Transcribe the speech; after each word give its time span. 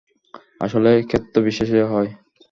আসলে, 0.61 0.91
ক্ষেত্রবিশেষে 1.03 1.81
হয়। 1.83 2.09